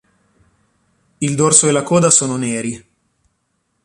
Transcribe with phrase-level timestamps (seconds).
[1.19, 2.85] Il dorso e la coda sono neri.